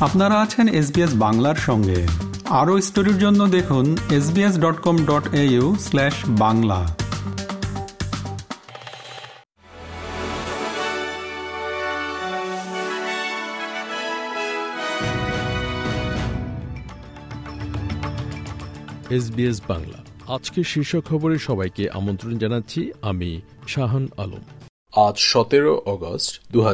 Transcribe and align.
আপনারা 0.00 0.40
আছেন 0.40 0.68
এসবিএস 0.68 1.10
বাংলার 1.14 1.54
সঙ্গে। 1.54 2.06
আরও 2.48 2.80
স্টোরির 2.80 3.18
জন্য 3.18 3.46
দেখুন 3.46 3.96
SBS 4.10 4.58
dot 4.58 4.80
com 4.80 4.96
dot 5.04 5.34
AU 5.34 5.76
slash 5.80 6.14
Bangla. 6.28 6.96
SBS 19.10 19.60
Bangla. 19.68 19.98
আজকে 20.34 20.64
শীর্ষ 20.64 20.96
খবরে 21.08 21.38
সবাইকে 21.38 21.90
আমন্ত্রণ 21.90 22.38
জানাচ্ছি 22.38 22.90
আমি 23.02 23.40
শাহান 23.68 24.08
আলম। 24.16 24.44
আজ 25.08 25.16
সতেরো 25.18 25.82
অগস্ট 25.86 26.52
দু 26.52 26.64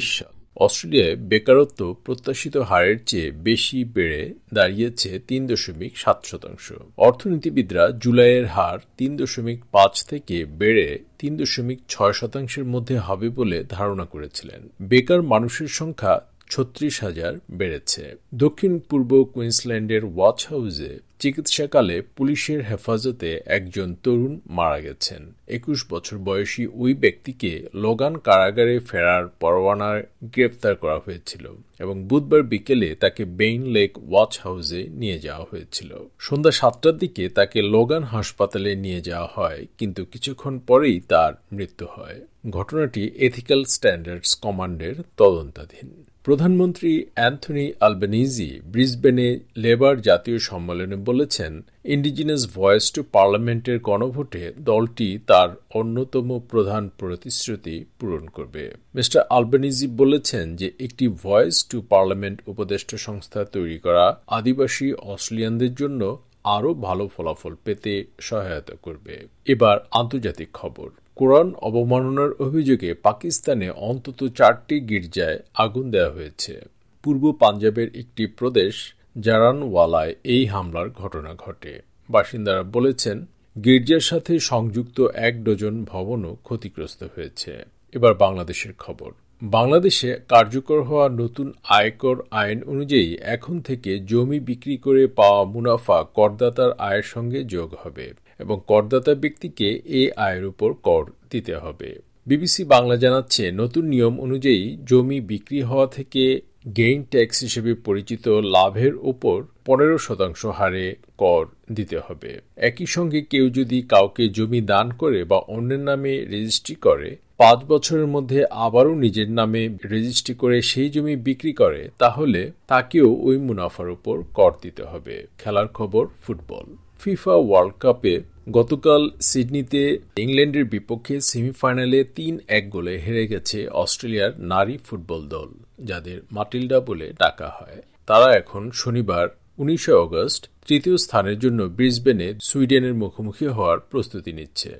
সাল। 0.00 0.37
অস্ট্রেলিয়ায় 0.58 1.16
বেকারত্ব 1.30 1.80
প্রত্যাশিত 2.04 2.56
হারের 2.56 2.98
চেয়ে 3.06 3.28
বেশি 3.30 3.78
বেড়ে 3.94 4.22
দাঁড়িয়েছে 4.54 5.10
তিন 5.28 5.42
দশমিক 5.46 5.92
সাত 5.98 6.18
শতাংশ। 6.24 6.66
অর্থনীতিবিদরা 6.96 7.84
জুলাইয়ের 7.98 8.46
হার 8.46 8.78
তিন 8.96 9.10
দশমিক 9.16 9.58
পাঁচ 9.72 9.94
থেকে 10.04 10.36
বেড়ে 10.60 10.88
তিন 11.18 11.32
দশমিক 11.36 11.78
ছয় 11.88 12.12
শতাংশের 12.12 12.64
মধ্যে 12.64 12.96
হবে 12.98 13.28
বলে 13.28 13.58
ধারণা 13.68 14.04
করেছিলেন। 14.04 14.60
বেকার 14.82 15.20
মানুষের 15.22 15.68
সংখ্যা 15.68 16.14
ছত্রিশ 16.50 16.94
হাজার 17.02 17.32
বেড়েছে। 17.50 18.04
দক্ষিণ 18.34 18.72
পূর্ব 18.78 19.10
কুইন্সল্যান্ডের 19.34 20.04
ওয়াচ 20.04 20.38
হাউসে 20.46 20.92
চিকিৎসাকালে 21.20 22.02
পুলিশের 22.16 22.62
হেফাজতে 22.64 23.40
একজন 23.46 23.94
তরুণ 24.02 24.40
মারা 24.46 24.80
গেছেন। 24.80 25.32
একুশ 25.48 25.86
বছর 25.90 26.18
বয়সী 26.18 26.66
ওই 26.74 26.94
ব্যক্তিকে 26.94 27.68
লোগান 27.74 28.16
কারাগারে 28.16 28.78
ফেরার 28.78 29.28
পরোয়ানায় 29.40 30.02
গ্রেফতার 30.24 30.74
করা 30.74 30.98
হয়েছিল 30.98 31.44
এবং 31.78 32.04
বুধবার 32.04 32.42
বিকেলে 32.42 32.94
তাকে 32.94 33.24
বেইন 33.24 33.62
লেক 33.66 33.98
ওয়াচ 34.10 34.40
হাউসে 34.42 34.86
নিয়ে 34.88 35.18
যাওয়া 35.18 35.46
হয়েছিল। 35.50 35.90
সন্ধ্যা 36.18 36.52
সাতটার 36.52 36.96
দিকে 36.96 37.28
তাকে 37.28 37.62
লোগান 37.62 38.02
হাসপাতালে 38.02 38.74
নিয়ে 38.74 39.00
যাওয়া 39.00 39.28
হয়, 39.34 39.66
কিন্তু 39.78 40.04
কিছুক্ষণ 40.04 40.58
পরেই 40.58 41.00
তার 41.08 41.32
মৃত্যু 41.52 41.86
হয়। 41.90 42.20
ঘটনাটি 42.50 43.10
এথিক্যাল 43.16 43.64
স্ট্যান্ডার্ডস 43.64 44.34
কমান্ডের 44.34 44.94
তদন্তাধীন। 45.16 45.88
প্রধানমন্ত্রী 46.24 47.06
অ্যান্থনি 47.14 47.72
আলবেনিজি 47.80 48.60
ব্রিসবেনে 48.64 49.28
লেবার 49.56 50.00
জাতীয় 50.00 50.38
সম্মেলনে 50.38 50.96
বলেছেন 50.96 51.52
ইন্ডিজিনাস 51.84 52.42
ভয়েস 52.54 52.92
টু 52.92 53.02
পার্লামেন্টের 53.02 53.78
গণভোটে 53.78 54.52
দলটি 54.60 55.18
তার 55.26 55.48
অন্যতম 55.74 56.28
প্রধান 56.50 56.90
প্রতিশ্রুতি 56.98 57.84
পূরণ 57.98 58.26
করবে। 58.26 58.74
মিস্টার 58.94 59.22
আলবেনিজি 59.30 59.86
বলেছেন 59.96 60.56
যে, 60.56 60.72
একটি 60.80 61.08
ভয়েস 61.08 61.56
টু 61.70 61.80
পার্লামেন্ট 61.80 62.38
উপদেষ্টা 62.46 62.96
সংস্থা 62.96 63.44
তৈরি 63.44 63.78
করা 63.78 64.20
আদিবাসী 64.26 64.92
অস্ট্রেলিয়ানদের 64.92 65.74
জন্য 65.74 66.18
আরও 66.44 66.74
ভালো 66.74 67.04
ফলাফল 67.16 67.54
পেতে 67.64 68.04
সহায়তা 68.20 68.74
করবে। 68.82 69.14
এবার 69.44 69.76
আন্তর্জাতিক 69.90 70.48
খবর। 70.52 70.88
কোরআন 71.18 71.54
অবমাননার 71.60 72.32
অভিযোগে 72.32 72.94
পাকিস্তানে 72.94 73.70
অন্তত 73.70 74.28
চারটি 74.28 74.80
গির্জায় 74.80 75.38
আগুন 75.54 75.90
দেওয়া 75.90 76.10
হয়েছে। 76.10 76.60
পূর্ব 77.02 77.32
পাঞ্জাবের 77.32 77.88
একটি 77.96 78.26
প্রদেশ, 78.26 78.74
জারানওয়ালায় 79.18 80.14
এই 80.24 80.46
হামলার 80.46 80.88
ঘটনা 80.90 81.34
ঘটে। 81.34 81.82
বাসিন্দারা 82.10 82.62
বলেছেন, 82.62 83.26
গির্জার 83.64 84.00
সাথে 84.00 84.38
সংযুক্ত 84.38 85.00
এক 85.00 85.44
ডজন 85.44 85.84
ভবনও 85.84 86.36
ক্ষতিগ্রস্ত 86.44 87.04
হয়েছে। 87.14 87.52
এবার 87.92 88.14
বাংলাদেশের 88.14 88.72
খবর। 88.78 89.10
বাংলাদেশে 89.42 90.20
কার্যকর 90.28 90.82
হওয়া 90.82 91.08
নতুন 91.08 91.52
আয়কর 91.68 92.16
আইন 92.30 92.62
অনুযায়ী 92.62 93.16
এখন 93.20 93.60
থেকে 93.60 93.98
জমি 93.98 94.40
বিক্রি 94.40 94.76
করে 94.76 95.06
পাওয়া 95.06 95.44
মুনাফা 95.44 96.04
করদাতার 96.14 96.72
আয়ের 96.78 97.02
সঙ্গে 97.02 97.44
যোগ 97.44 97.74
হবে। 97.82 98.06
এবং 98.38 98.60
করদাতা 98.66 99.14
ব্যক্তিকে 99.14 99.82
এ 99.84 100.10
আয়ের 100.16 100.44
উপর 100.44 100.72
কর 100.72 101.04
দিতে 101.30 101.56
হবে। 101.56 101.98
বিবিসি 102.26 102.64
বাংলা 102.64 102.96
জানাচ্ছে, 102.96 103.52
নতুন 103.52 103.84
নিয়ম 103.84 104.20
অনুযায়ী 104.20 104.76
জমি 104.84 105.20
বিক্রি 105.20 105.62
হওয়া 105.62 105.86
থেকে 105.86 106.40
গেইন 106.76 107.02
ট্যাক্স 107.02 107.42
হিসেবে 107.42 107.74
পরিচিত 107.74 108.28
লাভের 108.28 108.92
ওপর 108.96 109.44
পনেরো 109.64 109.98
শতাংশ 109.98 110.46
হারে 110.46 110.96
কর 111.18 111.46
দিতে 111.72 111.98
হবে। 111.98 112.40
একই 112.56 112.86
সঙ্গে 112.86 113.20
কেউ 113.22 113.48
যদি 113.48 113.82
কাউকে 113.82 114.28
জমি 114.28 114.60
দান 114.60 114.90
করে 114.90 115.24
বা 115.24 115.36
অন্যের 115.36 115.78
নামে 115.78 116.24
রেজিস্ট্রি 116.24 116.74
করে, 116.74 117.16
পাঁচ 117.38 117.64
বছরের 117.64 118.06
মধ্যে 118.06 118.44
আবারও 118.44 118.94
নিজের 118.94 119.30
নামে 119.30 119.68
রেজিস্ট্রি 119.90 120.34
করে 120.34 120.62
সেই 120.62 120.90
জমি 120.90 121.16
বিক্রি 121.16 121.52
করে, 121.52 121.88
তাহলে 121.98 122.52
তাকেও 122.66 123.08
ওই 123.12 123.38
মুনাফার 123.38 123.88
উপর 123.88 124.22
কর 124.34 124.52
দিতে 124.62 124.82
হবে। 124.82 125.26
খেলার 125.38 125.68
খবর, 125.68 126.06
ফুটবল। 126.22 126.76
ফিফা 127.00 127.34
ওয়ার্ল্ড 127.46 127.74
কাপে 127.82 128.14
গতকাল 128.58 129.02
সিডনিতে 129.20 129.82
ইংল্যান্ডের 130.24 130.64
বিপক্ষে 130.64 131.16
সেমিফাইনালে 131.30 132.00
তিন 132.16 132.34
এক 132.48 132.64
গোলে 132.70 132.94
হেরে 133.04 133.24
গেছে 133.26 133.58
অস্ট্রেলিয়ার 133.82 134.32
নারী 134.52 134.76
ফুটবল 134.86 135.22
দল, 135.34 135.50
যাদের 135.80 136.18
মাটিল্ডা 136.32 136.78
বলে 136.80 137.06
ডাকা 137.22 137.48
হয়। 137.58 137.78
তারা 138.06 138.28
এখন 138.40 138.62
শনিবার, 138.74 139.26
উনিশে 139.58 139.92
অগস্ট, 140.04 140.42
তৃতীয় 140.68 140.96
স্থানের 140.96 141.38
জন্য 141.38 141.60
ব্রিসবেনে 141.76 142.28
সুইডেনের 142.42 142.94
মুখোমুখি 142.94 143.46
হওয়ার 143.46 143.78
প্রস্তুতি 143.90 144.32
নিচ্ছে। 144.32 144.72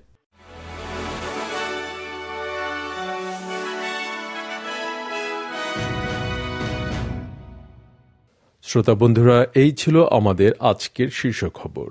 শ্রোতা 8.64 8.94
বন্ধুরা, 8.94 9.38
এই 9.62 9.72
ছিল 9.72 9.96
আমাদের 10.18 10.50
আজকের 10.70 11.08
শীর্ষ 11.18 11.40
খবর। 11.60 11.90